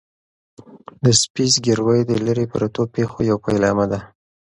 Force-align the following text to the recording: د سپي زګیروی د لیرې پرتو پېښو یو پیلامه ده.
د 1.03 1.05
سپي 1.21 1.45
زګیروی 1.53 1.99
د 2.05 2.11
لیرې 2.25 2.45
پرتو 2.53 2.81
پېښو 2.95 3.19
یو 3.29 3.37
پیلامه 3.45 3.85
ده. 3.91 3.99